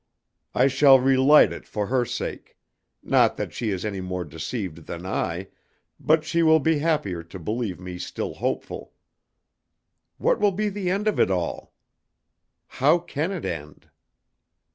[0.55, 2.57] I shall re light it for her sake;
[3.03, 5.49] not that she is any more deceived than I,
[5.99, 8.93] but she will be happier to believe me still hopeful.
[10.17, 11.75] What will be the end of it all?
[12.65, 13.91] How can it end?"